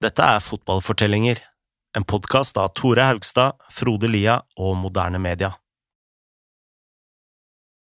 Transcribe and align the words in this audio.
Dette 0.00 0.24
er 0.24 0.40
Fotballfortellinger, 0.40 1.38
en 1.96 2.04
podkast 2.08 2.56
av 2.56 2.68
Tore 2.68 3.04
Haugstad, 3.04 3.52
Frode 3.68 4.08
Lia 4.08 4.38
og 4.56 4.78
Moderne 4.80 5.18
Media. 5.20 5.50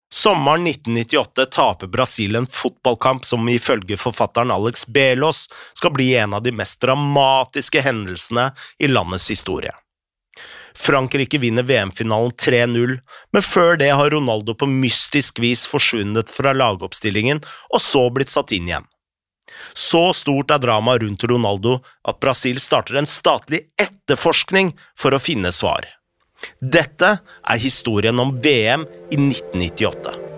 Sommeren 0.09 0.65
1998 0.65 1.45
taper 1.53 1.87
Brasil 1.93 2.33
en 2.35 2.49
fotballkamp 2.49 3.29
som 3.29 3.45
ifølge 3.53 3.99
forfatteren 4.01 4.49
Alex 4.49 4.87
Belos 4.89 5.43
skal 5.77 5.93
bli 5.93 6.15
en 6.17 6.33
av 6.33 6.41
de 6.41 6.55
mest 6.57 6.81
dramatiske 6.81 7.85
hendelsene 7.85 8.49
i 8.81 8.89
landets 8.89 9.29
historie. 9.29 9.77
Frankrike 10.73 11.37
vinner 11.37 11.63
VM-finalen 11.63 12.33
3-0, 12.41 12.99
men 13.37 13.45
før 13.45 13.77
det 13.77 13.93
har 13.93 14.09
Ronaldo 14.09 14.57
på 14.57 14.65
mystisk 14.65 15.45
vis 15.45 15.69
forsvunnet 15.69 16.33
fra 16.33 16.57
lagoppstillingen 16.57 17.45
og 17.69 17.83
så 17.85 18.07
blitt 18.09 18.33
satt 18.33 18.57
inn 18.57 18.73
igjen. 18.73 18.89
Så 19.73 20.09
stort 20.17 20.51
er 20.51 20.61
dramaet 20.63 21.03
rundt 21.03 21.27
Ronaldo 21.29 21.79
at 22.07 22.19
Brasil 22.23 22.59
starter 22.63 22.99
en 22.99 23.09
statlig 23.09 23.65
etterforskning 23.79 24.73
for 24.97 25.15
å 25.15 25.21
finne 25.21 25.53
svar. 25.55 25.87
Dette 26.59 27.17
er 27.19 27.59
historien 27.59 28.19
om 28.21 28.37
VM 28.39 28.87
i 29.11 29.19
1998. 29.19 30.28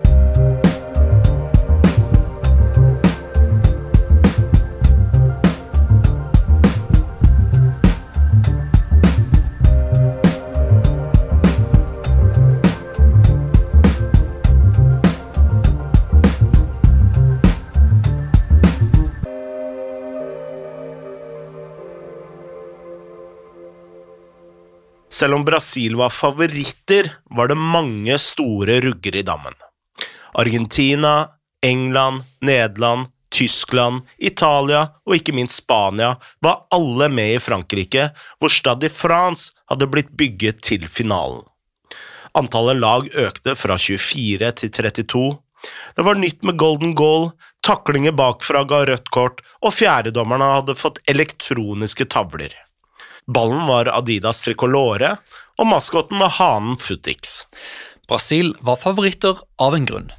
Selv 25.22 25.34
om 25.34 25.44
Brasil 25.44 25.94
var 25.94 26.10
favoritter, 26.10 27.12
var 27.30 27.46
det 27.48 27.54
mange 27.54 28.16
store 28.18 28.80
rugger 28.82 29.16
i 29.16 29.20
dammen. 29.22 29.54
Argentina, 30.34 31.28
England, 31.62 32.24
Nederland, 32.40 33.06
Tyskland, 33.30 34.00
Italia 34.18 34.80
og 35.06 35.14
ikke 35.14 35.34
minst 35.36 35.60
Spania 35.60 36.16
var 36.42 36.64
alle 36.74 37.06
med 37.06 37.36
i 37.36 37.38
Frankrike, 37.38 38.08
hvor 38.42 38.50
Stade 38.50 38.90
France 38.90 39.54
hadde 39.70 39.86
blitt 39.94 40.10
bygget 40.10 40.58
til 40.66 40.88
finalen. 40.90 41.46
Antallet 42.34 42.82
lag 42.82 43.06
økte 43.14 43.54
fra 43.54 43.78
24 43.78 44.50
til 44.58 44.74
32. 44.74 45.24
Det 45.94 46.08
var 46.10 46.18
nytt 46.18 46.42
med 46.42 46.58
golden 46.58 46.98
goal, 46.98 47.30
taklinger 47.62 48.18
bakfra 48.18 48.66
ga 48.66 48.82
rødt 48.90 49.14
kort, 49.14 49.46
og 49.62 49.78
fjerdedommerne 49.78 50.50
hadde 50.56 50.78
fått 50.82 50.98
elektroniske 51.06 52.10
tavler. 52.10 52.58
Ballen 53.32 53.66
var 53.68 53.90
Adidas 53.92 54.42
tricolore, 54.44 55.16
og 55.58 55.68
maskoten 55.70 56.20
var 56.22 56.34
hanen 56.38 56.78
Futix. 56.80 57.42
Brasil 58.10 58.52
var 58.60 58.80
favoritter 58.82 59.40
av 59.62 59.76
en 59.76 59.86
grunn. 59.88 60.10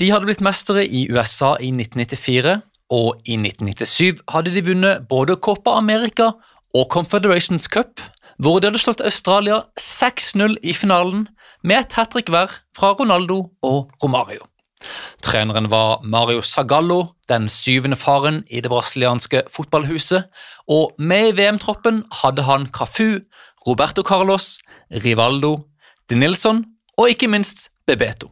De 0.00 0.10
hadde 0.10 0.26
blitt 0.26 0.42
mestere 0.42 0.82
i 0.86 1.04
USA 1.12 1.54
i 1.62 1.70
1994, 1.70 2.56
og 2.94 3.20
i 3.24 3.36
1997 3.38 4.24
hadde 4.34 4.54
de 4.54 4.64
vunnet 4.66 5.06
både 5.10 5.38
Copa 5.40 5.76
America 5.78 6.32
og 6.74 6.88
Confederations 6.92 7.68
Cup, 7.70 8.02
hvor 8.42 8.58
de 8.58 8.68
hadde 8.68 8.82
slått 8.82 9.04
Australia 9.04 9.62
6-0 9.80 10.58
i 10.62 10.74
finalen, 10.74 11.28
med 11.62 11.84
et 11.84 11.96
hat 11.96 12.12
trick 12.12 12.32
hver 12.32 12.50
fra 12.76 12.92
Ronaldo 12.98 13.46
og 13.64 13.94
Romario. 14.02 14.42
Treneren 15.24 15.70
var 15.70 16.02
Mario 16.04 16.42
Sagallo, 16.42 17.14
den 17.28 17.48
syvende 17.48 17.96
faren 17.96 18.42
i 18.50 18.60
det 18.60 18.70
brasilianske 18.72 19.44
fotballhuset, 19.52 20.28
og 20.68 20.92
med 20.98 21.30
i 21.30 21.36
VM-troppen 21.38 22.02
hadde 22.22 22.44
han 22.44 22.66
Cafu, 22.74 23.20
Roberto 23.66 24.02
Carlos, 24.02 24.58
Rivaldo, 25.04 25.56
De 26.10 26.18
Nilsson 26.18 26.64
og 26.98 27.08
ikke 27.08 27.30
minst 27.32 27.70
Bebeto. 27.86 28.30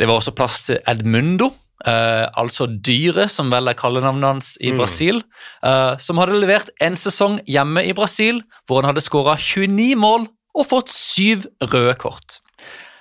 Det 0.00 0.08
var 0.08 0.20
også 0.20 0.32
plass 0.36 0.62
til 0.66 0.80
Edmundo, 0.88 1.50
eh, 1.86 2.26
altså 2.38 2.66
dyret, 2.66 3.30
som 3.30 3.52
vel 3.52 3.68
er 3.68 3.76
kallenavnet 3.78 4.28
hans 4.28 4.50
i 4.60 4.72
Brasil, 4.76 5.22
eh, 5.64 5.94
som 5.98 6.18
hadde 6.22 6.40
levert 6.40 6.70
en 6.80 6.96
sesong 6.96 7.40
hjemme 7.46 7.84
i 7.84 7.94
Brasil, 7.96 8.42
hvor 8.66 8.80
han 8.80 8.90
hadde 8.92 9.04
skåra 9.04 9.36
29 9.36 9.94
mål 9.98 10.28
og 10.54 10.66
fått 10.66 10.92
syv 10.94 11.46
røde 11.60 11.94
kort. 12.00 12.40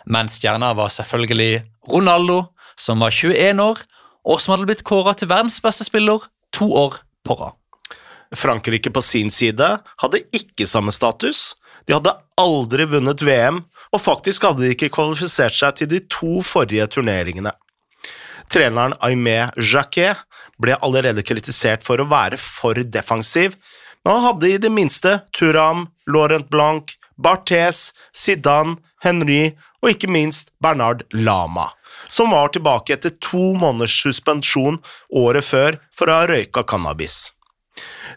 Men 0.07 0.29
stjerna 0.31 0.72
var 0.78 0.91
selvfølgelig 0.94 1.66
Ronaldo, 1.91 2.45
som 2.79 3.03
var 3.03 3.12
21 3.12 3.62
år, 3.63 3.84
og 4.28 4.41
som 4.41 4.56
hadde 4.56 4.68
blitt 4.69 4.85
kåra 4.88 5.13
til 5.18 5.29
verdens 5.31 5.59
beste 5.63 5.88
spiller 5.88 6.28
to 6.56 6.68
år 6.75 7.01
på 7.28 7.38
rad. 7.40 7.56
Frankrike 8.35 8.91
på 8.91 9.01
sin 9.03 9.31
side 9.31 9.67
hadde 10.01 10.23
ikke 10.35 10.67
samme 10.67 10.91
status. 10.91 11.56
De 11.88 11.96
hadde 11.96 12.16
aldri 12.40 12.88
vunnet 12.91 13.23
VM, 13.23 13.62
og 13.96 14.03
faktisk 14.03 14.44
hadde 14.47 14.66
de 14.66 14.73
ikke 14.75 14.91
kvalifisert 14.91 15.56
seg 15.56 15.79
til 15.79 15.91
de 15.94 16.01
to 16.12 16.41
forrige 16.44 16.88
turneringene. 16.91 17.53
Treneren 18.51 18.96
Aimé 19.03 19.50
Jacquet 19.59 20.19
ble 20.59 20.75
allerede 20.84 21.23
kritisert 21.23 21.84
for 21.88 22.00
å 22.00 22.07
være 22.09 22.40
for 22.40 22.79
defensiv, 22.79 23.56
men 24.03 24.16
han 24.16 24.25
hadde 24.29 24.51
i 24.51 24.59
det 24.63 24.72
minste 24.72 25.17
Turam, 25.35 25.88
Laurent 26.07 26.47
Blanc, 26.51 26.94
Barthes, 27.17 27.91
Zidane, 28.16 28.78
Henry 29.03 29.55
og 29.83 29.94
ikke 29.94 30.09
minst 30.09 30.51
Bernard 30.63 31.03
Lama, 31.13 31.69
som 32.09 32.33
var 32.33 32.51
tilbake 32.53 32.97
etter 32.97 33.13
to 33.22 33.53
måneders 33.57 33.95
suspensjon 34.03 34.79
året 35.13 35.45
før 35.45 35.81
for 35.94 36.09
å 36.09 36.22
ha 36.22 36.29
røyka 36.29 36.66
cannabis. 36.67 37.28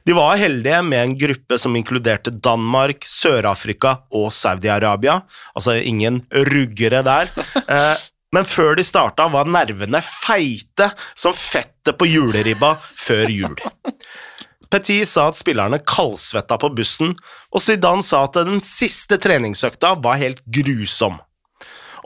De 0.08 0.14
var 0.16 0.38
heldige 0.40 0.78
med 0.86 1.02
en 1.02 1.16
gruppe 1.20 1.58
som 1.60 1.74
inkluderte 1.76 2.32
Danmark, 2.32 3.04
Sør-Afrika 3.04 3.98
og 4.16 4.30
Saudi-Arabia, 4.32 5.20
altså 5.54 5.76
ingen 5.76 6.24
ruggere 6.52 7.04
der. 7.06 7.34
Eh, 7.70 8.06
men 8.34 8.46
før 8.46 8.76
de 8.78 8.82
starta, 8.86 9.26
var 9.30 9.48
nervene 9.50 10.00
feite 10.06 10.88
som 11.18 11.34
fettet 11.34 11.96
på 11.98 12.06
juleribba 12.06 12.72
før 12.78 13.30
jul. 13.30 13.56
Petit 14.70 15.08
sa 15.08 15.26
at 15.28 15.38
spillerne 15.38 15.80
kaldsvetta 15.82 16.58
på 16.62 16.70
bussen, 16.78 17.16
og 17.50 17.62
Zidane 17.64 18.04
sa 18.06 18.22
at 18.28 18.38
den 18.46 18.62
siste 18.62 19.18
treningsøkta 19.18 19.96
var 20.02 20.20
helt 20.20 20.44
grusom. 20.46 21.18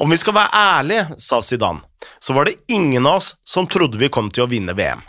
Om 0.01 0.11
vi 0.11 0.19
skal 0.19 0.35
være 0.35 0.63
ærlige, 0.79 1.19
sa 1.23 1.43
Zidane, 1.45 1.85
så 2.19 2.35
var 2.35 2.49
det 2.49 2.57
ingen 2.73 3.07
av 3.07 3.21
oss 3.21 3.35
som 3.47 3.69
trodde 3.71 4.01
vi 4.01 4.09
kom 4.09 4.33
til 4.33 4.47
å 4.47 4.51
vinne 4.51 4.75
VM. 4.75 5.05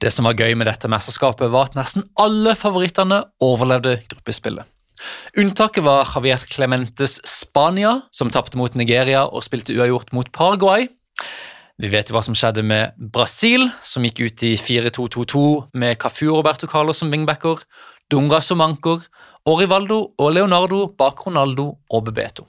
Det 0.00 0.12
som 0.12 0.28
var 0.28 0.38
gøy 0.38 0.54
med 0.54 0.68
dette 0.68 0.88
mesterskapet, 0.92 1.50
var 1.52 1.70
at 1.70 1.76
nesten 1.76 2.04
alle 2.20 2.54
favorittene 2.58 3.22
overlevde 3.42 3.98
gruppespillet. 4.12 4.64
Unntaket 5.36 5.84
var 5.84 6.08
Javier 6.08 6.40
Clementes 6.48 7.18
Spania, 7.28 7.98
som 8.10 8.30
tapte 8.32 8.56
mot 8.60 8.76
Nigeria 8.78 9.26
og 9.26 9.44
spilte 9.44 9.74
uavgjort 9.76 10.14
mot 10.16 10.30
Paraguay. 10.32 10.88
Vi 11.76 11.90
vet 11.92 12.08
jo 12.08 12.14
hva 12.16 12.22
som 12.24 12.32
skjedde 12.36 12.62
med 12.64 12.94
Brasil, 12.96 13.66
som 13.84 14.04
gikk 14.06 14.22
ut 14.24 14.44
i 14.48 14.54
4-2-2-2 14.56 15.40
med 15.76 15.98
Cafu 16.00 16.30
Roberto 16.30 16.64
Carlos 16.70 17.02
som 17.02 17.10
wingbacker, 17.12 17.60
Dunga 18.08 18.38
som 18.40 18.62
anker, 18.64 19.02
og 19.46 19.60
Rivaldo 19.60 19.98
og 20.16 20.30
Leonardo 20.32 20.86
bak 20.96 21.20
Ronaldo 21.26 21.74
og 21.92 22.06
Bebeto. 22.06 22.46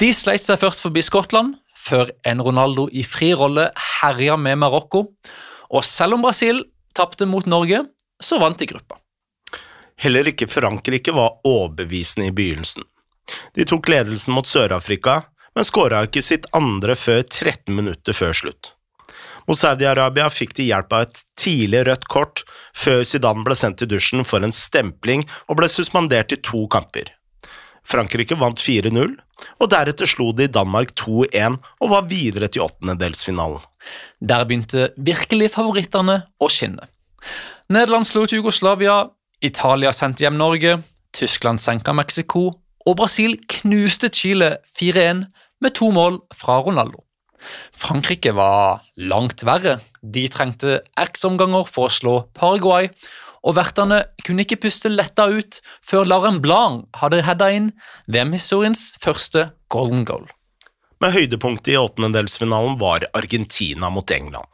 De 0.00 0.08
sleit 0.16 0.40
seg 0.40 0.56
først 0.62 0.80
forbi 0.80 1.02
Skottland, 1.04 1.58
før 1.76 2.14
en 2.24 2.40
Ronaldo 2.40 2.86
i 2.92 3.04
fri 3.04 3.34
rolle 3.36 3.66
herja 4.00 4.38
med 4.40 4.56
Marokko. 4.62 5.04
Og 5.76 5.84
selv 5.84 6.16
om 6.16 6.24
Brasil 6.24 6.62
tapte 6.96 7.28
mot 7.28 7.44
Norge, 7.44 7.82
så 8.20 8.40
vant 8.40 8.56
de 8.56 8.68
gruppa. 8.72 8.96
Heller 10.00 10.32
ikke 10.32 10.48
Frankrike 10.48 11.12
var 11.12 11.42
overbevisende 11.44 12.30
i 12.30 12.34
begynnelsen. 12.34 12.88
De 13.52 13.68
tok 13.68 13.92
ledelsen 13.92 14.32
mot 14.34 14.48
Sør-Afrika, 14.48 15.20
men 15.56 15.66
skåra 15.66 16.04
ikke 16.06 16.22
sitt 16.24 16.46
andre 16.56 16.96
før 16.98 17.22
13 17.24 17.74
minutter 17.74 18.16
før 18.16 18.36
slutt. 18.36 18.74
Mot 19.48 19.58
Saudi-Arabia 19.58 20.28
fikk 20.30 20.52
de 20.58 20.68
hjelp 20.68 20.92
av 20.94 21.06
et 21.08 21.22
tidlig 21.40 21.80
rødt 21.88 22.04
kort 22.12 22.44
før 22.76 23.02
Zidane 23.08 23.42
ble 23.46 23.56
sendt 23.58 23.80
til 23.80 23.90
dusjen 23.90 24.22
for 24.26 24.44
en 24.46 24.54
stempling 24.54 25.24
og 25.48 25.58
ble 25.58 25.70
suspendert 25.72 26.34
i 26.36 26.38
to 26.44 26.66
kamper. 26.70 27.10
Frankrike 27.90 28.36
vant 28.38 28.60
4-0, 28.60 29.16
og 29.58 29.70
deretter 29.72 30.08
slo 30.08 30.30
de 30.36 30.46
Danmark 30.52 30.92
2-1 31.00 31.56
og 31.80 31.92
var 31.94 32.06
videre 32.10 32.50
til 32.52 32.66
åttendedelsfinalen. 32.66 33.62
Der 34.20 34.44
begynte 34.46 34.90
virkelig 35.00 35.54
favorittene 35.56 36.20
å 36.38 36.50
skinne. 36.52 36.86
Nederland 37.72 38.06
slo 38.06 38.26
ut 38.26 38.34
Jugoslavia, 38.36 39.08
Italia 39.40 39.92
sendte 39.96 40.26
hjem 40.26 40.36
Norge, 40.38 40.76
Tyskland 41.16 41.62
senka 41.62 41.94
Mexico, 41.96 42.50
og 42.88 42.96
Brasil 43.00 43.36
knuste 43.50 44.10
Chile 44.12 44.56
4-1 44.78 45.26
med 45.60 45.76
to 45.76 45.90
mål 45.94 46.20
fra 46.34 46.60
Ronaldo. 46.64 47.04
Frankrike 47.76 48.32
var 48.36 48.82
langt 48.96 49.44
verre. 49.48 49.78
De 50.02 50.26
trengte 50.32 50.80
X-omganger 51.00 51.68
for 51.68 51.88
å 51.88 51.94
slå 51.94 52.14
Paraguay, 52.36 52.90
og 53.40 53.56
vertene 53.56 54.02
kunne 54.24 54.44
ikke 54.44 54.60
puste 54.66 54.90
letta 54.92 55.26
ut 55.32 55.60
før 55.86 56.08
Lauren 56.08 56.40
Blanc 56.44 56.84
hadde 57.00 57.22
heada 57.24 57.48
inn 57.56 57.70
VM-historiens 58.12 58.90
første 59.00 59.48
golden 59.72 60.04
goal. 60.08 60.26
Men 61.00 61.14
høydepunktet 61.14 61.72
i 61.72 61.80
åttendedelsfinalen 61.80 62.76
var 62.80 63.06
Argentina 63.16 63.88
mot 63.92 64.10
England. 64.12 64.48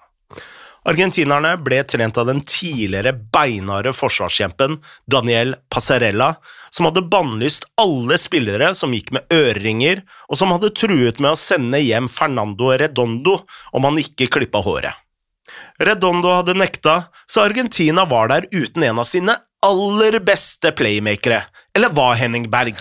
Argentinerne 0.86 1.56
ble 1.66 1.80
trent 1.82 2.18
av 2.20 2.28
den 2.28 2.44
tidligere 2.46 3.10
beinharde 3.34 3.90
forsvarskjempen 3.96 4.76
Daniel 5.10 5.56
Passarella, 5.72 6.36
som 6.70 6.86
hadde 6.86 7.02
bannlyst 7.10 7.66
alle 7.80 8.18
spillere 8.22 8.70
som 8.78 8.94
gikk 8.94 9.10
med 9.16 9.26
øreringer, 9.34 10.04
og 10.30 10.38
som 10.38 10.54
hadde 10.54 10.70
truet 10.78 11.18
med 11.18 11.32
å 11.32 11.40
sende 11.40 11.80
hjem 11.82 12.06
Fernando 12.12 12.70
Redondo 12.78 13.40
om 13.74 13.88
han 13.88 13.98
ikke 13.98 14.30
klippa 14.38 14.62
håret. 14.62 14.94
Redondo 15.82 16.30
hadde 16.36 16.54
nekta, 16.54 16.96
så 17.26 17.42
Argentina 17.48 18.06
var 18.06 18.30
der 18.30 18.46
uten 18.54 18.86
en 18.86 19.02
av 19.02 19.10
sine 19.10 19.34
aller 19.66 20.20
beste 20.22 20.70
playmakere, 20.76 21.42
eller 21.76 21.92
hva, 21.92 22.14
Henning 22.16 22.48
Berg? 22.50 22.80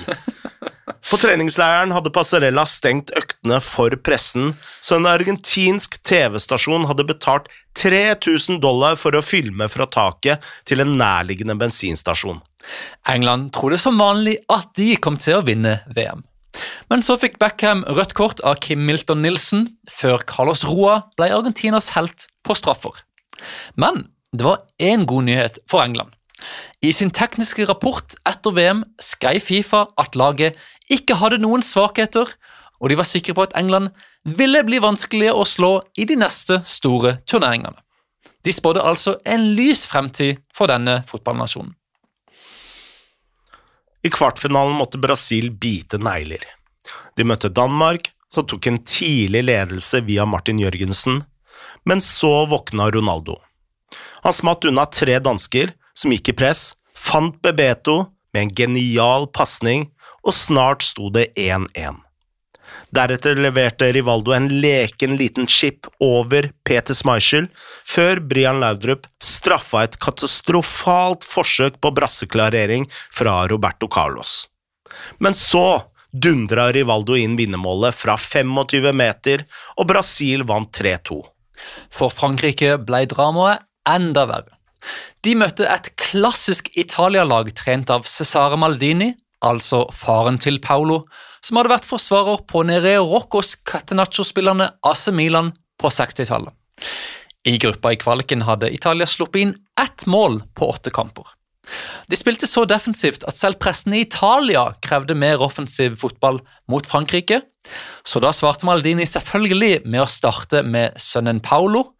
På 1.06 1.18
treningsleiren 1.22 1.92
hadde 1.94 2.10
Passarella 2.14 2.64
stengt 2.66 3.12
øktene 3.18 3.60
for 3.62 3.94
pressen, 4.02 4.56
så 4.82 4.98
en 4.98 5.10
argentinsk 5.10 6.00
TV-stasjon 6.08 6.88
hadde 6.90 7.06
betalt 7.06 7.52
3000 7.78 8.58
dollar 8.64 8.98
for 8.98 9.14
å 9.14 9.22
filme 9.26 9.68
fra 9.70 9.86
taket 9.92 10.42
til 10.66 10.82
en 10.82 10.96
nærliggende 10.98 11.58
bensinstasjon. 11.60 12.40
England 13.12 13.52
trodde 13.54 13.78
som 13.82 14.02
vanlig 14.02 14.40
at 14.50 14.72
de 14.80 14.96
kom 14.98 15.20
til 15.22 15.38
å 15.38 15.46
vinne 15.46 15.78
VM. 15.94 16.24
Men 16.90 17.04
så 17.06 17.20
fikk 17.20 17.38
Beckham 17.42 17.84
rødt 17.86 18.16
kort 18.18 18.42
av 18.48 18.58
Kim 18.64 18.86
Milton 18.88 19.22
Nilsen, 19.22 19.68
før 19.92 20.24
Carlos 20.26 20.64
Roa 20.66 21.02
ble 21.20 21.30
Argentinas 21.36 21.92
helt 21.98 22.30
på 22.48 22.56
straffer. 22.58 22.96
Men 23.76 24.08
det 24.32 24.48
var 24.48 24.64
én 24.82 25.06
god 25.06 25.28
nyhet 25.30 25.60
for 25.70 25.84
England. 25.84 26.15
I 26.84 26.92
sin 26.94 27.12
tekniske 27.14 27.66
rapport 27.70 28.18
etter 28.28 28.56
VM 28.56 28.84
skrev 29.02 29.40
Fifa 29.44 29.86
at 30.02 30.18
laget 30.20 30.60
ikke 30.92 31.18
hadde 31.18 31.40
noen 31.42 31.64
svakheter, 31.66 32.30
og 32.82 32.92
de 32.92 32.98
var 33.00 33.08
sikre 33.08 33.34
på 33.38 33.46
at 33.46 33.56
England 33.58 33.94
ville 34.26 34.62
bli 34.68 34.82
vanskelige 34.84 35.34
å 35.34 35.46
slå 35.48 35.80
i 35.98 36.06
de 36.10 36.18
neste 36.20 36.60
store 36.68 37.18
turneringene. 37.26 37.80
De 38.46 38.54
spådde 38.54 38.84
altså 38.86 39.16
en 39.26 39.48
lys 39.58 39.86
fremtid 39.90 40.44
for 40.54 40.70
denne 40.70 41.00
fotballnasjonen. 41.10 41.74
I 44.06 44.12
kvartfinalen 44.14 44.76
måtte 44.78 45.02
Brasil 45.02 45.50
bite 45.50 45.98
negler. 45.98 46.44
De 47.18 47.26
møtte 47.26 47.50
Danmark, 47.50 48.12
som 48.30 48.46
tok 48.46 48.68
en 48.70 48.78
tidlig 48.86 49.42
ledelse 49.48 50.04
via 50.06 50.28
Martin 50.30 50.60
Jørgensen, 50.62 51.24
men 51.90 52.04
så 52.06 52.44
våkna 52.50 52.92
Ronaldo. 52.94 53.40
Han 54.22 54.34
smatt 54.34 54.68
unna 54.70 54.86
tre 54.90 55.18
dansker 55.24 55.74
som 55.98 56.14
gikk 56.14 56.34
i 56.34 56.38
press, 56.44 56.74
fant 56.96 57.38
Bebeto 57.44 58.06
med 58.36 58.48
en 58.48 58.56
genial 58.56 59.30
pasning, 59.32 59.90
og 60.26 60.34
snart 60.36 60.84
sto 60.84 61.12
det 61.14 61.30
1-1. 61.40 62.02
Deretter 62.96 63.36
leverte 63.40 63.90
Rivaldo 63.94 64.34
en 64.36 64.48
leken 64.62 65.16
liten 65.20 65.48
chip 65.48 65.88
over 66.04 66.50
Peter 66.68 66.96
Schmeichel, 66.96 67.48
før 67.84 68.22
Brian 68.24 68.62
Laudrup 68.62 69.08
straffa 69.24 69.84
et 69.86 69.98
katastrofalt 70.02 71.26
forsøk 71.28 71.80
på 71.84 71.92
brasseklarering 71.96 72.88
fra 73.14 73.42
Roberto 73.52 73.90
Carlos. 73.92 74.46
Men 75.20 75.36
så 75.36 75.84
dundra 76.12 76.70
Rivaldo 76.72 77.18
inn 77.20 77.36
vinnermålet 77.40 77.96
fra 77.96 78.16
25 78.20 78.92
meter, 78.96 79.46
og 79.76 79.90
Brasil 79.92 80.46
vant 80.48 80.72
3-2. 80.72 81.20
For 81.92 82.14
Frankrike 82.14 82.78
ble 82.84 83.06
dramaet 83.12 83.66
enda 83.90 84.26
verre. 84.30 84.55
De 85.26 85.36
møtte 85.38 85.68
et 85.70 85.92
klassisk 86.00 86.70
Italia-lag 86.78 87.52
trent 87.58 87.92
av 87.94 88.06
Cesare 88.10 88.58
Maldini, 88.60 89.14
altså 89.46 89.86
faren 89.94 90.40
til 90.42 90.60
Paulo, 90.64 91.04
som 91.46 91.60
hadde 91.60 91.74
vært 91.74 91.88
forsvarer 91.90 92.44
på 92.50 92.64
Nereo 92.66 93.06
Roccos 93.12 93.56
Catenaccio-spillerne 93.68 94.72
AC 94.86 95.08
Milan 95.14 95.54
på 95.82 95.92
60-tallet. 95.94 96.54
I 97.46 97.58
gruppa 97.62 97.92
i 97.94 98.00
kvaliken 98.02 98.46
hadde 98.48 98.72
Italia 98.74 99.06
sluppet 99.06 99.44
inn 99.44 99.58
ett 99.82 100.08
mål 100.10 100.40
på 100.58 100.72
åtte 100.74 100.94
kamper. 100.94 101.28
De 102.10 102.18
spilte 102.18 102.50
så 102.50 102.66
defensivt 102.70 103.26
at 103.26 103.38
selv 103.38 103.58
pressen 103.62 103.94
i 103.98 104.04
Italia 104.06 104.68
krevde 104.86 105.18
mer 105.18 105.42
offensiv 105.42 105.98
fotball 106.02 106.40
mot 106.70 106.86
Frankrike, 106.86 107.42
så 108.06 108.22
da 108.22 108.30
svarte 108.34 108.68
Maldini 108.70 109.08
selvfølgelig 109.10 109.86
med 109.86 110.04
å 110.04 110.10
starte 110.10 110.62
med 110.66 110.98
sønnen 111.02 111.42
Paulo, 111.42 111.96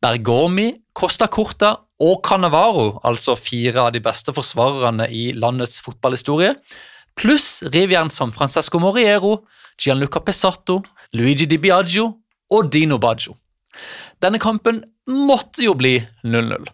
Bergomi, 0.00 0.70
Costa 0.96 1.28
Corta 1.28 1.74
og 2.00 2.22
Cannavaro, 2.24 3.00
altså 3.04 3.36
fire 3.36 3.84
av 3.84 3.92
de 3.94 4.00
beste 4.02 4.32
forsvarerne 4.32 5.06
i 5.12 5.30
landets 5.36 5.80
fotballhistorie, 5.84 6.54
pluss 7.20 7.60
rivjern 7.74 8.10
som 8.12 8.32
Francesco 8.32 8.80
Moriero, 8.80 9.42
Gianluca 9.80 10.22
Pesatto, 10.24 10.80
Luigi 11.12 11.46
Di 11.46 11.58
Biagio 11.60 12.06
og 12.50 12.70
Dino 12.72 12.98
Baggio. 12.98 13.36
Denne 14.20 14.40
kampen 14.40 14.82
måtte 15.08 15.64
jo 15.64 15.74
bli 15.76 15.98
0-0. 16.24 16.68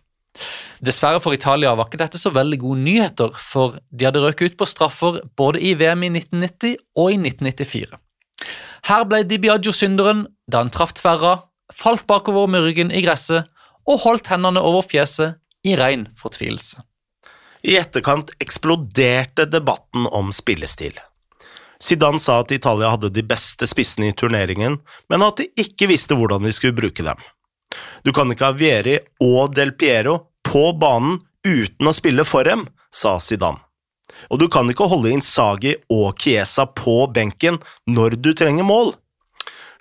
Dessverre 0.84 1.20
for 1.25 1.34
Italia 1.34 1.72
var 1.75 1.88
ikke 1.88 2.02
dette 2.02 2.20
så 2.20 2.31
veldig 2.34 2.58
gode 2.61 2.82
nyheter, 2.84 3.32
for 3.32 3.79
de 3.90 4.06
hadde 4.06 4.22
røket 4.22 4.52
ut 4.52 4.58
på 4.61 4.69
straffer 4.69 5.22
både 5.38 5.62
i 5.64 5.72
VM 5.79 6.05
i 6.06 6.12
1990 6.20 6.76
og 7.00 7.12
i 7.14 7.19
1994. 7.22 7.99
Her 8.87 9.06
ble 9.08 9.22
Di 9.26 9.40
Biagio 9.43 9.72
synderen 9.75 10.26
da 10.46 10.61
han 10.62 10.70
traff 10.70 10.93
tverra, 10.94 11.40
falt 11.72 12.06
bakover 12.06 12.46
med 12.50 12.62
ryggen 12.62 12.93
i 12.94 13.02
gresset 13.02 13.49
og 13.87 14.03
holdt 14.03 14.31
hendene 14.33 14.62
over 14.62 14.87
fjeset 14.87 15.38
i 15.67 15.77
ren 15.79 16.09
fortvilelse. 16.19 16.83
I 17.67 17.77
etterkant 17.81 18.31
eksploderte 18.43 19.47
debatten 19.50 20.06
om 20.15 20.33
spillestil. 20.35 20.94
Zidane 21.83 22.21
sa 22.23 22.41
at 22.41 22.53
Italia 22.55 22.93
hadde 22.94 23.11
de 23.12 23.25
beste 23.27 23.67
spissene 23.69 24.11
i 24.11 24.17
turneringen, 24.17 24.79
men 25.11 25.25
at 25.27 25.43
de 25.43 25.49
ikke 25.61 25.91
visste 25.91 26.17
hvordan 26.17 26.47
de 26.47 26.55
skulle 26.55 26.77
bruke 26.77 27.05
dem. 27.05 27.19
Du 28.06 28.12
kan 28.17 28.31
ikke 28.33 28.49
ha 28.49 28.56
Vieri 28.56 28.97
og 29.25 29.55
Del 29.56 29.75
Piero 29.77 30.19
på 30.47 30.71
banen 30.79 31.19
uten 31.47 31.91
å 31.91 31.94
spille 31.94 32.25
for 32.25 32.49
dem, 32.49 32.65
sa 32.94 33.19
Zidane. 33.21 33.61
Og 34.32 34.41
du 34.41 34.47
kan 34.49 34.69
ikke 34.71 34.89
holde 34.89 35.12
Insagi 35.12 35.75
og 35.93 36.17
Chiesa 36.23 36.65
på 36.71 37.03
benken 37.12 37.59
når 37.91 38.17
du 38.23 38.32
trenger 38.39 38.65
mål. 38.65 38.94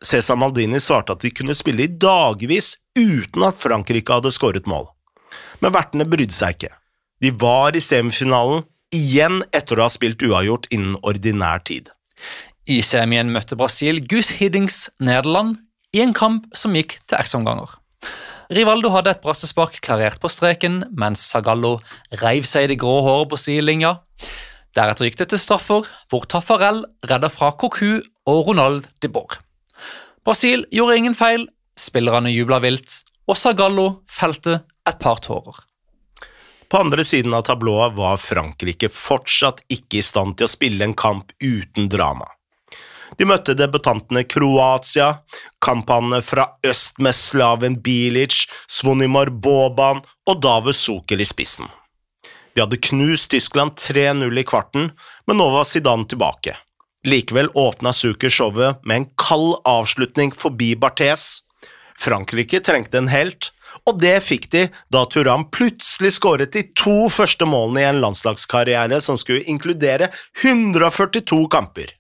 Cæsar 0.06 0.38
Maldini 0.38 0.80
svarte 0.80 1.16
at 1.16 1.24
de 1.24 1.32
kunne 1.34 1.56
spille 1.58 1.88
i 1.88 1.90
dagevis 1.90 2.76
uten 2.98 3.46
at 3.48 3.58
Frankrike 3.62 4.14
hadde 4.14 4.34
skåret 4.34 4.68
mål. 4.70 4.88
Men 5.64 5.74
vertene 5.74 6.06
brydde 6.06 6.36
seg 6.36 6.58
ikke. 6.58 6.74
De 7.24 7.32
var 7.42 7.76
i 7.76 7.82
semifinalen 7.82 8.66
igjen 8.94 9.42
etter 9.56 9.80
å 9.80 9.88
ha 9.88 9.92
spilt 9.92 10.22
uavgjort 10.24 10.68
innen 10.76 11.00
ordinær 11.02 11.64
tid. 11.66 11.90
I 12.70 12.82
semien 12.86 13.32
møtte 13.34 13.58
Brasil 13.58 14.04
Gus 14.10 14.36
Hiddings 14.38 14.86
Nederland 15.02 15.58
i 15.96 16.04
en 16.04 16.14
kamp 16.18 16.48
som 16.58 16.76
gikk 16.78 17.00
til 17.06 17.18
ekstraomganger. 17.18 17.74
Rivaldo 18.54 18.92
hadde 18.94 19.16
et 19.16 19.24
brassespark 19.24 19.80
klarert 19.86 20.20
på 20.22 20.30
streken, 20.30 20.84
mens 20.94 21.24
Sagallo 21.32 21.80
reiv 22.22 22.46
seg 22.46 22.68
i 22.68 22.74
det 22.74 22.80
grå 22.82 23.00
håret 23.06 23.32
på 23.32 23.40
sidelinja. 23.42 23.96
Deretter 24.78 25.10
gikk 25.10 25.18
det 25.24 25.32
til 25.34 25.42
straffer, 25.42 25.88
hvor 26.12 26.28
Taffarel 26.30 26.84
redda 27.10 27.32
fra 27.34 27.54
Cocu 27.58 28.04
og 28.30 28.52
Ronald 28.52 28.86
de 29.02 29.10
Boer. 29.10 29.40
Brasil 30.26 30.66
gjorde 30.72 30.98
ingen 30.98 31.16
feil, 31.18 31.48
spillerne 31.78 32.32
jubla 32.34 32.60
vilt, 32.64 33.02
og 33.30 33.38
Sagallo 33.38 33.88
felte 34.10 34.62
et 34.88 35.00
par 35.02 35.22
tårer. 35.22 35.58
På 36.70 36.82
andre 36.82 37.04
siden 37.06 37.34
av 37.34 37.46
tablået 37.46 37.94
var 37.98 38.18
Frankrike 38.18 38.90
fortsatt 38.90 39.62
ikke 39.72 40.00
i 40.00 40.06
stand 40.06 40.38
til 40.38 40.48
å 40.48 40.52
spille 40.52 40.86
en 40.86 40.98
kamp 40.98 41.32
uten 41.44 41.90
drama. 41.92 42.26
De 43.16 43.28
møtte 43.30 43.54
debutantene 43.56 44.26
Kroatia, 44.28 45.12
kampene 45.64 46.20
fra 46.26 46.48
øst 46.66 47.00
med 47.00 47.16
Slaven 47.16 47.78
Bilic, 47.86 48.48
Svonimar 48.68 49.30
Boban 49.30 50.02
og 50.26 50.42
Davus 50.42 50.82
Zucker 50.84 51.22
i 51.22 51.28
spissen. 51.28 51.70
De 52.56 52.64
hadde 52.64 52.82
knust 52.90 53.30
Tyskland 53.32 53.76
3-0 53.80 54.40
i 54.40 54.46
kvarten, 54.48 54.90
men 55.28 55.38
nå 55.40 55.48
var 55.54 55.68
Zidane 55.68 56.08
tilbake. 56.10 56.56
Likevel 57.06 57.50
åpna 57.54 57.94
Zucker 57.94 58.30
showet 58.30 58.86
med 58.86 58.98
en 58.98 59.06
kald 59.22 59.60
avslutning 59.64 60.32
forbi 60.34 60.76
Barthes. 60.76 61.40
Frankrike 62.00 62.60
trengte 62.60 62.98
en 62.98 63.12
helt, 63.12 63.52
og 63.86 64.00
det 64.02 64.16
fikk 64.26 64.48
de 64.52 64.64
da 64.92 65.04
Turam 65.06 65.46
plutselig 65.54 66.16
skåret 66.18 66.56
de 66.56 66.64
to 66.74 67.06
første 67.14 67.46
målene 67.46 67.84
i 67.84 67.90
en 67.90 68.02
landslagskarriere 68.02 68.98
som 69.06 69.20
skulle 69.22 69.46
inkludere 69.46 70.10
142 70.42 71.46
kamper. 71.54 71.94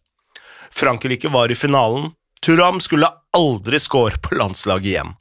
Frankrike 0.74 1.30
var 1.30 1.52
i 1.52 1.56
finalen. 1.56 2.10
Turam 2.42 2.82
skulle 2.82 3.10
aldri 3.34 3.80
score 3.80 4.18
på 4.22 4.36
landslaget 4.36 4.90
igjen. 4.90 5.14